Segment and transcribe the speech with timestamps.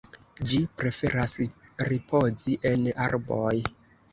[0.53, 1.35] Ĝi preferas
[1.91, 3.55] ripozi en arboj.